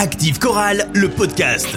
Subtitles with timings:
[0.00, 1.68] Active Chorale, le podcast.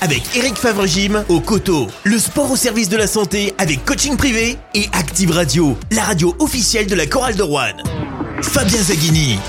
[0.00, 1.88] Avec Eric Favre-Gym au coteau.
[2.04, 4.56] Le sport au service de la santé avec coaching privé.
[4.74, 7.74] Et Active Radio, la radio officielle de la Chorale de Rouen.
[8.40, 9.40] Fabien Zaghini.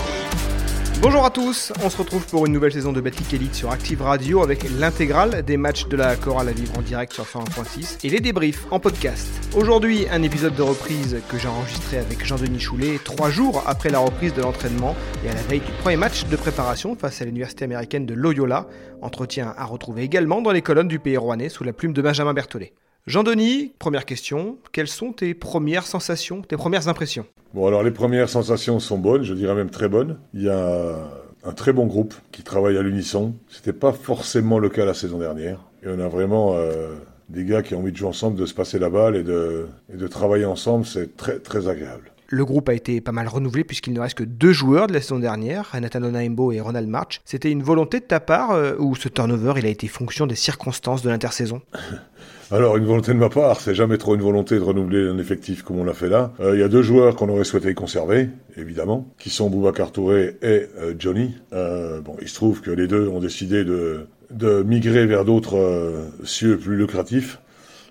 [1.00, 4.02] Bonjour à tous, on se retrouve pour une nouvelle saison de Betclic Elite sur Active
[4.02, 8.10] Radio avec l'intégrale des matchs de la chorale à vivre en direct sur 101.6 et
[8.10, 9.28] les débriefs en podcast.
[9.56, 14.00] Aujourd'hui, un épisode de reprise que j'ai enregistré avec Jean-Denis Choulet trois jours après la
[14.00, 17.66] reprise de l'entraînement et à la veille du premier match de préparation face à l'université
[17.66, 18.66] américaine de Loyola.
[19.04, 22.34] Entretien à retrouver également dans les colonnes du pays rouennais sous la plume de Benjamin
[22.34, 22.74] Berthollet.
[23.08, 27.26] Jean-Denis, première question, quelles sont tes premières sensations, tes premières impressions?
[27.54, 30.18] Bon, alors les premières sensations sont bonnes, je dirais même très bonnes.
[30.34, 31.10] Il y a
[31.46, 33.34] un très bon groupe qui travaille à l'unisson.
[33.48, 35.62] C'était pas forcément le cas la saison dernière.
[35.84, 36.96] Et on a vraiment euh,
[37.30, 39.68] des gars qui ont envie de jouer ensemble, de se passer la balle et de,
[39.94, 40.86] et de travailler ensemble.
[40.86, 42.12] C'est très, très agréable.
[42.28, 45.00] Le groupe a été pas mal renouvelé puisqu'il ne reste que deux joueurs de la
[45.00, 47.22] saison dernière, Nathan Onaimbo et Ronald March.
[47.24, 50.36] C'était une volonté de ta part euh, ou ce turnover il a été fonction des
[50.36, 51.62] circonstances de l'intersaison?
[52.50, 55.64] Alors, une volonté de ma part, c'est jamais trop une volonté de renouveler un effectif
[55.64, 56.32] comme on l'a fait là.
[56.40, 60.38] Euh, Il y a deux joueurs qu'on aurait souhaité conserver, évidemment, qui sont Boubacar Touré
[60.42, 61.36] et euh, Johnny.
[61.52, 65.58] Euh, bon, il se trouve que les deux ont décidé de, de migrer vers d'autres
[65.58, 67.42] euh, cieux plus lucratifs,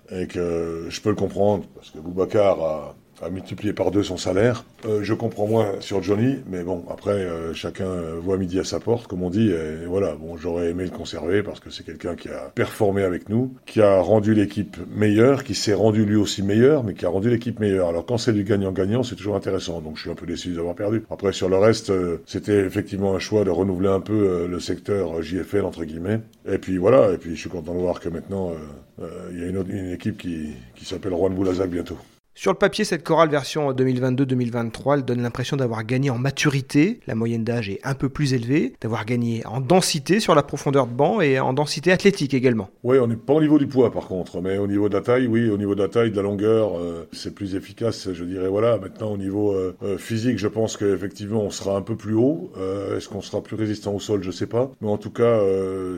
[0.09, 4.17] et que je peux le comprendre, parce que Boubacar a a multiplié par deux son
[4.17, 4.63] salaire.
[4.85, 7.87] Euh, je comprends moins sur Johnny, mais bon, après, euh, chacun
[8.21, 11.43] voit midi à sa porte, comme on dit, et voilà, bon, j'aurais aimé le conserver
[11.43, 15.55] parce que c'est quelqu'un qui a performé avec nous, qui a rendu l'équipe meilleure, qui
[15.55, 17.89] s'est rendu lui aussi meilleur, mais qui a rendu l'équipe meilleure.
[17.89, 20.75] Alors quand c'est du gagnant-gagnant, c'est toujours intéressant, donc je suis un peu déçu d'avoir
[20.75, 21.03] perdu.
[21.09, 24.59] Après, sur le reste, euh, c'était effectivement un choix de renouveler un peu euh, le
[24.59, 26.19] secteur JFL, entre guillemets.
[26.49, 29.39] Et puis voilà, et puis je suis content de voir que maintenant, euh, euh, il
[29.39, 31.97] y a une, autre, une équipe qui, qui s'appelle Juan Boulazac bientôt.
[32.39, 37.15] Sur le papier, cette chorale version 2022-2023, elle donne l'impression d'avoir gagné en maturité, la
[37.15, 40.93] moyenne d'âge est un peu plus élevée, d'avoir gagné en densité sur la profondeur de
[40.93, 42.69] banc et en densité athlétique également.
[42.83, 45.01] Oui, on n'est pas au niveau du poids par contre, mais au niveau de la
[45.01, 48.23] taille, oui, au niveau de la taille, de la longueur, euh, c'est plus efficace, je
[48.23, 48.49] dirais.
[48.49, 52.13] Voilà, maintenant au niveau euh, euh, physique, je pense qu'effectivement on sera un peu plus
[52.13, 52.51] haut.
[52.95, 54.69] Est-ce qu'on sera plus résistant au sol, je sais pas.
[54.79, 55.41] Mais en tout cas,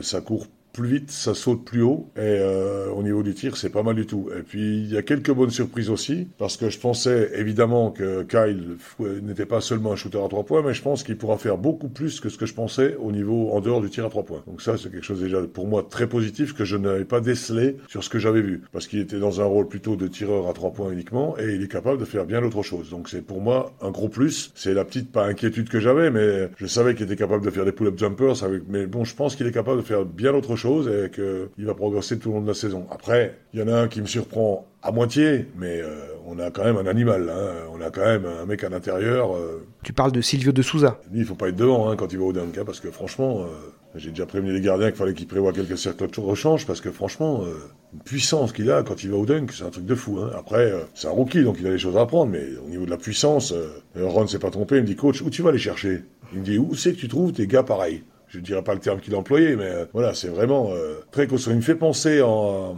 [0.00, 3.70] ça court plus vite, ça saute plus haut, et euh, au niveau du tir, c'est
[3.70, 4.28] pas mal du tout.
[4.36, 8.22] Et puis, il y a quelques bonnes surprises aussi, parce que je pensais évidemment que
[8.22, 8.76] Kyle
[9.22, 11.88] n'était pas seulement un shooter à trois points, mais je pense qu'il pourra faire beaucoup
[11.88, 14.42] plus que ce que je pensais au niveau en dehors du tir à trois points.
[14.46, 17.76] Donc ça, c'est quelque chose déjà pour moi très positif que je n'avais pas décelé
[17.88, 20.52] sur ce que j'avais vu, parce qu'il était dans un rôle plutôt de tireur à
[20.52, 22.90] trois points uniquement, et il est capable de faire bien d'autres choses.
[22.90, 24.52] Donc c'est pour moi un gros plus.
[24.54, 27.64] C'est la petite pas inquiétude que j'avais, mais je savais qu'il était capable de faire
[27.64, 28.34] des pull-up jumpers,
[28.68, 31.74] mais bon, je pense qu'il est capable de faire bien d'autres choses et qu'il va
[31.74, 32.86] progresser tout au long de la saison.
[32.90, 35.88] Après, il y en a un qui me surprend à moitié, mais euh,
[36.26, 37.28] on a quand même un animal.
[37.28, 37.68] Hein.
[37.72, 39.36] On a quand même un mec à l'intérieur.
[39.36, 39.66] Euh...
[39.82, 41.00] Tu parles de Silvio de Souza.
[41.12, 42.90] Lui, il faut pas être devant hein, quand il va au dunk, hein, parce que
[42.90, 43.46] franchement, euh,
[43.94, 46.90] j'ai déjà prévenu les gardiens qu'il fallait qu'ils prévoient quelques cercles de rechange, parce que
[46.90, 47.42] franchement,
[47.92, 50.18] une puissance qu'il a quand il va au dunk, c'est un truc de fou.
[50.20, 50.30] Hein.
[50.38, 52.90] Après, c'est un rookie, donc il a des choses à apprendre, mais au niveau de
[52.90, 53.52] la puissance,
[53.96, 56.04] Ron s'est pas trompé, il me dit, coach, où tu vas les chercher?
[56.32, 58.04] Il me dit, où c'est que tu trouves tes gars pareils?
[58.30, 61.00] Je ne dirais pas le terme qu'il a employé, mais euh, voilà, c'est vraiment euh,
[61.10, 61.50] très costaud.
[61.50, 62.76] Il me fait penser en,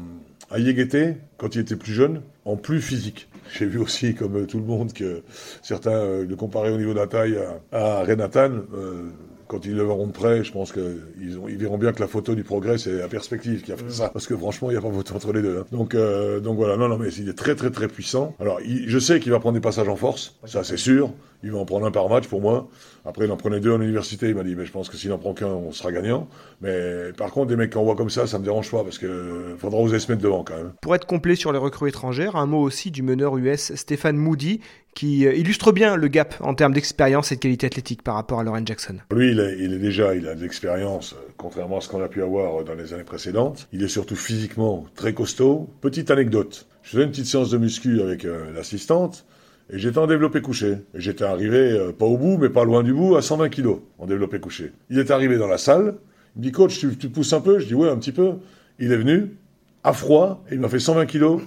[0.51, 3.29] à Yegete, quand il était plus jeune, en plus physique.
[3.53, 5.23] J'ai vu aussi, comme euh, tout le monde, que
[5.63, 7.39] certains euh, le comparaient au niveau de la taille
[7.71, 8.51] à, à Renatan.
[8.75, 9.11] Euh,
[9.49, 12.35] quand ils le verront de près, je pense qu'ils ils verront bien que la photo
[12.35, 14.09] du progrès, c'est la perspective qui a fait ça.
[14.09, 15.59] Parce que franchement, il n'y a pas photo entre les deux.
[15.59, 15.67] Hein.
[15.71, 18.35] Donc, euh, donc voilà, non, non, mais il est très, très, très puissant.
[18.41, 21.13] Alors, il, je sais qu'il va prendre des passages en force, ça c'est sûr.
[21.43, 22.69] Il va en prendre un par match pour moi.
[23.05, 24.29] Après, il en prenait deux en université.
[24.29, 26.29] Il m'a dit, mais je pense que s'il en prend qu'un, on sera gagnant.
[26.61, 29.57] Mais par contre, des mecs qu'on voit comme ça, ça me dérange pas parce que
[29.59, 30.73] faudra oser se mettre devant quand même.
[30.81, 34.61] Pour être complet sur les recrues étrangères, un mot aussi du meneur US Stéphane Moody
[34.95, 38.43] qui illustre bien le gap en termes d'expérience et de qualité athlétique par rapport à
[38.45, 38.99] Lauren Jackson.
[39.11, 42.09] Lui, il est, il est déjà, il a de l'expérience, contrairement à ce qu'on a
[42.09, 43.69] pu avoir dans les années précédentes.
[43.73, 45.71] Il est surtout physiquement très costaud.
[45.81, 46.67] Petite anecdote.
[46.83, 49.25] Je faisais une petite séance de muscu avec euh, l'assistante.
[49.73, 50.79] Et j'étais en développé couché.
[50.95, 53.81] Et j'étais arrivé, euh, pas au bout, mais pas loin du bout, à 120 kilos
[53.99, 54.71] en développé couché.
[54.91, 55.95] Il est arrivé dans la salle.
[56.37, 57.59] Il me dit, coach, tu, tu pousses un peu?
[57.59, 58.35] Je dis, ouais, un petit peu.
[58.79, 59.35] Il est venu,
[59.83, 61.41] à froid, et il m'a fait 120 kilos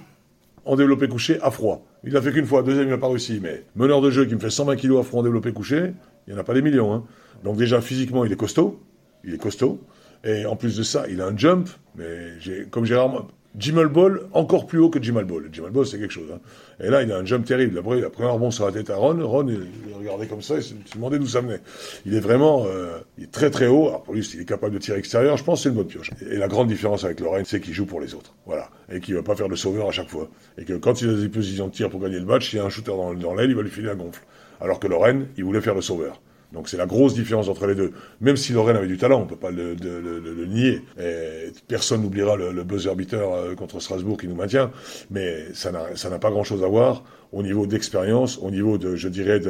[0.66, 1.86] en développé couché à froid.
[2.04, 3.40] Il l'a fait qu'une fois, deuxième, il n'a pas réussi.
[3.42, 5.94] Mais meneur de jeu qui me fait 120 kilos à froid en développé couché,
[6.28, 6.94] il n'y en a pas des millions.
[6.94, 7.04] Hein.
[7.44, 8.82] Donc déjà, physiquement, il est costaud.
[9.24, 9.80] Il est costaud.
[10.24, 11.70] Et en plus de ça, il a un jump.
[11.96, 12.32] Mais
[12.72, 12.98] comme j'ai.
[13.58, 15.50] Jimal Ball, encore plus haut que Jimal Ball.
[15.52, 16.30] Jimal Ball, c'est quelque chose.
[16.34, 16.40] Hein.
[16.80, 17.78] Et là, il a un jump terrible.
[17.78, 19.26] Après, après un rebond sur la tête à Ron.
[19.26, 21.62] Ron, il, il regardait comme ça, il se demandait d'où ça venait.
[22.06, 23.88] Il est vraiment, euh, il est très très haut.
[23.88, 25.38] Alors, pour lui, il est capable de tirer extérieur.
[25.38, 26.12] Je pense c'est une bonne pioche.
[26.30, 28.34] Et la grande différence avec Lorraine, c'est qu'il joue pour les autres.
[28.46, 28.70] Voilà.
[28.92, 30.30] Et qu'il va pas faire le sauveur à chaque fois.
[30.58, 32.62] Et que quand il a des positions de tir pour gagner le match, s'il y
[32.62, 34.24] a un shooter dans, dans l'aile, il va lui filer un gonfle.
[34.60, 36.22] Alors que Lorraine, il voulait faire le sauveur.
[36.54, 37.92] Donc c'est la grosse différence entre les deux.
[38.22, 39.76] Même si Lorraine avait du talent, on peut pas le,
[40.46, 40.82] nier.
[41.68, 44.72] personne n'oubliera le, buzzer beater euh, contre Strasbourg qui nous maintient,
[45.12, 47.04] mais ça n'a pas grand-chose à voir
[47.36, 49.42] au niveau d'expérience, au niveau de, je dirais,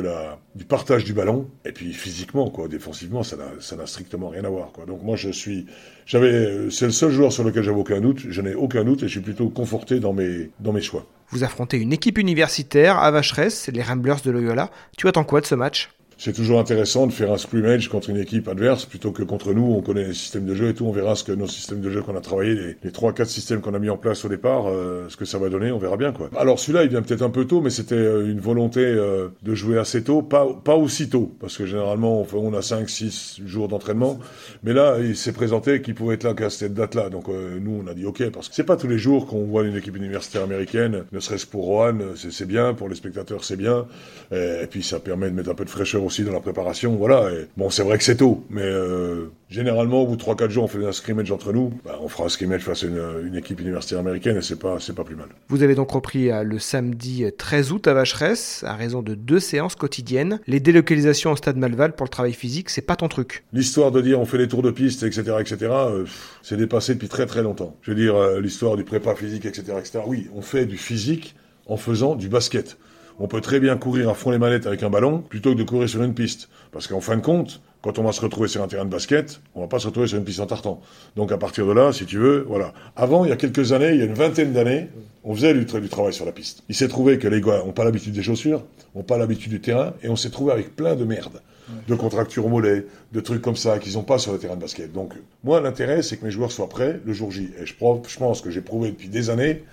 [0.55, 4.71] du partage du ballon, et puis physiquement, défensivement, ça n'a strictement rien à voir.
[4.87, 5.67] Donc moi, je suis,
[6.07, 9.07] j'avais, c'est le seul joueur sur lequel j'avais aucun doute, je n'ai aucun doute et
[9.07, 11.05] je suis plutôt conforté dans mes, dans mes choix.
[11.29, 14.71] Vous affrontez une équipe universitaire à Vacheresse, les Ramblers de Loyola.
[14.97, 15.89] Tu attends quoi de ce match?
[16.17, 19.73] C'est toujours intéressant de faire un scrimmage contre une équipe adverse plutôt que contre nous.
[19.73, 20.85] On connaît les systèmes de jeu et tout.
[20.85, 23.59] On verra ce que nos systèmes de jeu qu'on a travaillé, les trois, quatre systèmes
[23.59, 25.71] qu'on a mis en place au départ, euh, ce que ça va donner.
[25.73, 26.29] On verra bien quoi.
[26.37, 29.55] Alors celui-là, il vient peut-être un peu tôt, mais c'était euh, une volonté euh, de
[29.55, 33.41] jouer assez tôt, pas pas aussi tôt, parce que généralement on, on a 5 six
[33.45, 34.17] jours d'entraînement.
[34.63, 37.09] Mais là, il s'est présenté qu'il pouvait être là qu'à cette date-là.
[37.09, 39.63] Donc nous, on a dit ok, parce que c'est pas tous les jours qu'on voit
[39.63, 43.85] une équipe universitaire américaine, ne serait-ce pour Rohan, c'est bien pour les spectateurs, c'est bien.
[44.31, 47.29] et puis ça permet de mettre un peu de fraîcheur aussi dans la préparation voilà.
[47.57, 50.67] bon, c'est vrai que c'est tôt, mais euh, généralement, au bout de 3-4 jours, on
[50.67, 51.73] fait un scrimmage entre nous.
[51.83, 54.95] Bah, on fera un scrimmage face à une, équipe universitaire américaine et c'est pas, c'est
[54.95, 55.27] pas plus mal.
[55.49, 59.39] Vous avez donc repris euh, le samedi 13 août à Vacheresse, à raison de deux
[59.39, 60.39] séances quotidiennes.
[60.47, 63.43] Les délocalisations au stade Malval pour le travail physique, c'est pas ton truc.
[63.53, 66.05] L'histoire de dire on fait des tours de piste, etc., etc., euh,
[66.41, 67.75] c'est dépassé depuis très très longtemps.
[67.81, 71.35] Je veux dire, l'histoire du prépa physique, etc., etc., oui, on fait du physique
[71.67, 72.77] en faisant du basket
[73.19, 75.63] on peut très bien courir à fond les manettes avec un ballon plutôt que de
[75.63, 76.49] courir sur une piste.
[76.71, 79.41] Parce qu'en fin de compte, quand on va se retrouver sur un terrain de basket,
[79.53, 80.81] on va pas se retrouver sur une piste en tartan.
[81.15, 82.73] Donc à partir de là, si tu veux, voilà.
[82.95, 84.89] Avant, il y a quelques années, il y a une vingtaine d'années,
[85.23, 86.63] on faisait du, du, travail sur la piste.
[86.67, 88.63] Il s'est trouvé que les gars n'ont pas l'habitude des chaussures,
[88.95, 91.41] n'ont pas l'habitude du terrain, et on s'est trouvé avec plein de merde.
[91.87, 94.61] De contractures au mollet, de trucs comme ça qu'ils n'ont pas sur le terrain de
[94.61, 94.91] basket.
[94.91, 95.13] Donc,
[95.43, 97.49] moi, l'intérêt, c'est que mes joueurs soient prêts le jour J.
[97.59, 99.63] Et je, je pense que j'ai prouvé depuis des années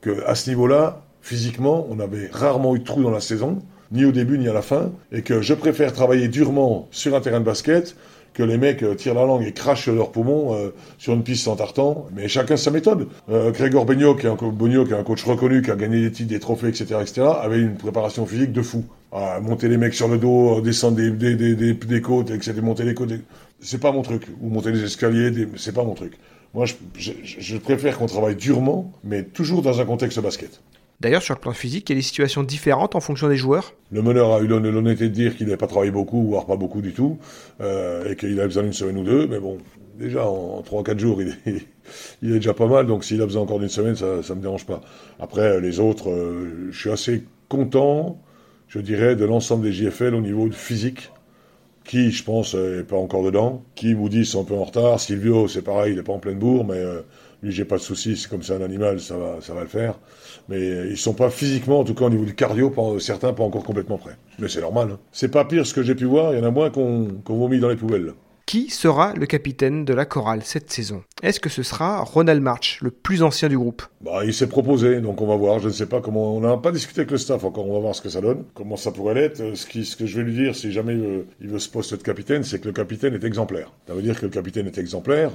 [0.00, 3.58] que à ce niveau-là, physiquement, on avait rarement eu de trous dans la saison,
[3.92, 7.20] ni au début ni à la fin, et que je préfère travailler durement sur un
[7.20, 7.96] terrain de basket
[8.32, 11.48] que les mecs euh, tirent la langue et crachent leurs poumons euh, sur une piste
[11.48, 12.06] en tartan.
[12.14, 13.08] Mais chacun sa méthode.
[13.28, 16.12] Euh, Grégor Bogno, qui est, un, qui est un coach reconnu, qui a gagné des
[16.12, 18.84] titres, des trophées, etc., etc., avait une préparation physique de fou.
[19.12, 22.84] À monter les mecs sur le dos, descendre des, des, des, des, côtes, etc., monter
[22.84, 23.10] les côtes.
[23.60, 24.22] C'est pas mon truc.
[24.40, 26.16] Ou monter les escaliers, c'est pas mon truc.
[26.54, 30.60] Moi, je, je préfère qu'on travaille durement, mais toujours dans un contexte basket.
[31.00, 33.74] D'ailleurs, sur le plan physique, il y a des situations différentes en fonction des joueurs
[33.90, 36.82] Le meneur a eu l'honnêteté de dire qu'il n'avait pas travaillé beaucoup, voire pas beaucoup
[36.82, 37.18] du tout,
[37.62, 39.56] euh, et qu'il avait besoin d'une semaine ou deux, mais bon,
[39.98, 41.28] déjà en, 3-4 jours, il
[42.22, 44.66] est, déjà pas mal, donc s'il a besoin encore d'une semaine, ça ne me dérange
[44.66, 44.82] pas.
[45.18, 48.20] Après, les autres, euh, je suis assez content,
[48.68, 51.10] je dirais, de l'ensemble des JFL au niveau physique,
[51.84, 55.48] qui, je pense, n'est pas encore dedans, qui, Moody, sont un peu en retard, Silvio,
[55.48, 56.76] c'est pareil, il n'est pas en pleine bourre, mais...
[56.76, 57.00] Euh,
[57.42, 59.68] lui, j'ai pas de soucis, c'est comme c'est un animal, ça va, ça va le
[59.68, 59.94] faire.
[60.48, 63.64] Mais ils sont pas physiquement, en tout cas au niveau du cardio, certains pas encore
[63.64, 64.16] complètement prêts.
[64.38, 64.90] Mais c'est normal.
[64.92, 64.98] Hein.
[65.12, 67.32] C'est pas pire ce que j'ai pu voir, il y en a moins qu'on qu
[67.32, 68.12] vomit dans les poubelles.
[68.46, 71.04] Qui sera le capitaine de la chorale cette saison?
[71.22, 73.82] Est-ce que ce sera Ronald March, le plus ancien du groupe?
[74.00, 75.60] Bah, Il s'est proposé, donc on va voir.
[75.60, 76.36] Je ne sais pas comment.
[76.36, 78.42] On n'a pas discuté avec le staff encore, on va voir ce que ça donne,
[78.54, 79.54] comment ça pourrait l'être.
[79.54, 80.98] Ce, ce que je vais lui dire, si jamais
[81.40, 83.70] il veut ce poste de capitaine, c'est que le capitaine est exemplaire.
[83.86, 85.30] Ça veut dire que le capitaine est exemplaire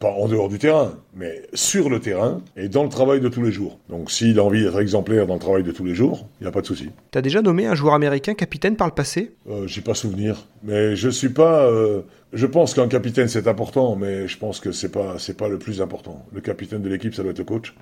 [0.00, 3.42] pas en dehors du terrain, mais sur le terrain et dans le travail de tous
[3.42, 3.78] les jours.
[3.90, 6.48] Donc s'il a envie d'être exemplaire dans le travail de tous les jours, il n'y
[6.48, 6.88] a pas de souci.
[7.10, 9.32] T'as déjà nommé un joueur américain capitaine par le passé?
[9.48, 11.66] Euh, J'ai pas souvenir, mais je suis pas.
[11.66, 12.00] Euh,
[12.32, 15.58] je pense qu'un capitaine c'est important, mais je pense que c'est pas c'est pas le
[15.58, 16.24] plus important.
[16.32, 17.74] Le capitaine de l'équipe, ça doit être le coach.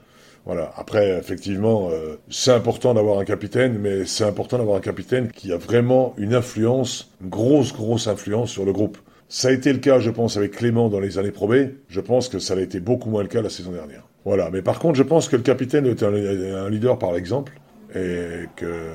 [0.44, 0.72] Voilà.
[0.76, 5.52] Après, effectivement, euh, c'est important d'avoir un capitaine, mais c'est important d'avoir un capitaine qui
[5.52, 8.98] a vraiment une influence, une grosse, grosse influence sur le groupe.
[9.28, 11.76] Ça a été le cas, je pense, avec Clément dans les années probées.
[11.88, 14.04] Je pense que ça a été beaucoup moins le cas la saison dernière.
[14.24, 14.50] Voilà.
[14.50, 17.52] Mais par contre, je pense que le capitaine est un, leader par l'exemple.
[17.94, 18.90] Et que,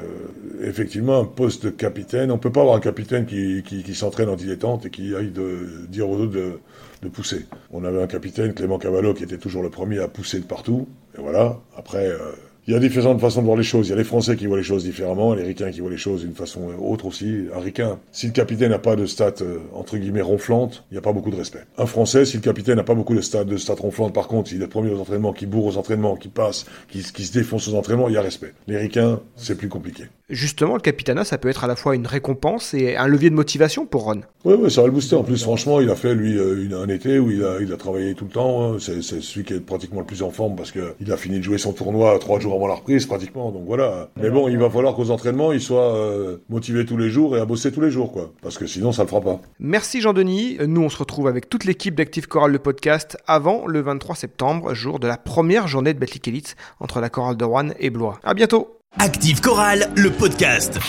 [0.62, 4.36] effectivement, un poste de capitaine, on peut pas avoir un capitaine qui, qui, s'entraîne en
[4.36, 6.60] dilettante et qui aille de, dire aux autres de,
[7.02, 7.48] de pousser.
[7.72, 10.88] On avait un capitaine, Clément Cavallo, qui était toujours le premier à pousser de partout.
[11.18, 11.60] Et voilà.
[11.76, 12.34] Après, euh,
[12.66, 13.88] il y a différentes façons de voir les choses.
[13.88, 15.98] Il y a les Français qui voient les choses différemment, les Ricains qui voient les
[15.98, 17.48] choses d'une façon autre aussi.
[17.54, 20.98] Un Ricain, si le capitaine n'a pas de stats euh, entre guillemets ronflantes, il n'y
[20.98, 21.66] a pas beaucoup de respect.
[21.78, 24.54] Un Français, si le capitaine n'a pas beaucoup de stats de stats ronflantes, par contre,
[24.54, 27.68] il est premier aux entraînements, qui bourre aux entraînements, qui passe, qui, qui se défonce
[27.68, 28.54] aux entraînements, il y a respect.
[28.68, 30.06] Les Ricains, c'est plus compliqué.
[30.34, 33.36] Justement, le capitana, ça peut être à la fois une récompense et un levier de
[33.36, 34.22] motivation pour Ron.
[34.46, 35.16] Oui, oui, ça va le booster.
[35.16, 37.78] En plus, franchement, il a fait, lui, euh, un été où il a, il a
[37.78, 38.64] travaillé tout le temps.
[38.64, 38.78] Hein.
[38.80, 41.60] C'est celui qui est pratiquement le plus en forme parce qu'il a fini de jouer
[41.60, 43.52] son tournoi trois jours avant la reprise, pratiquement.
[43.52, 44.10] Donc voilà.
[44.20, 47.40] Mais bon, il va falloir qu'aux entraînements, il soit euh, motivé tous les jours et
[47.40, 48.32] à bosser tous les jours, quoi.
[48.42, 49.40] Parce que sinon, ça le fera pas.
[49.60, 50.58] Merci Jean-Denis.
[50.66, 54.74] Nous, on se retrouve avec toute l'équipe d'Active Chorale, le podcast, avant le 23 septembre,
[54.74, 58.20] jour de la première journée de Betclic Elite entre la Chorale de Rouen et Blois.
[58.24, 58.80] À bientôt!
[59.00, 60.80] Active Chorale, le podcast.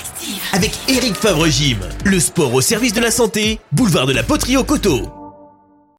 [0.53, 1.79] Avec Eric Favre-Gym.
[2.05, 5.24] Le sport au service de la santé, boulevard de la Poterie au Coteau.